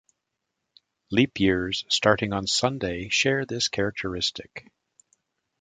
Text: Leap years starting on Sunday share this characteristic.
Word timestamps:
Leap 1.11 1.39
years 1.39 1.85
starting 1.87 2.33
on 2.33 2.47
Sunday 2.47 3.07
share 3.09 3.45
this 3.45 3.67
characteristic. 3.67 4.65